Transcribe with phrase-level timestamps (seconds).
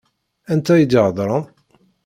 [0.53, 1.43] Anta i d-iheḍṛen?